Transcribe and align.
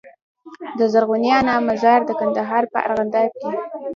د 0.79 0.81
زرغونې 0.93 1.29
انا 1.39 1.55
مزار 1.69 1.99
د 2.05 2.11
کندهار 2.19 2.63
په 2.73 2.79
ارغنداب 2.87 3.29
کي 3.39 3.51